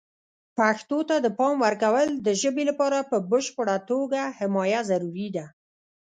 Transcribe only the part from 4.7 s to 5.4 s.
ضروري